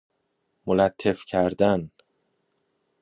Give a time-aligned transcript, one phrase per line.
[0.67, 1.91] ملتف کردن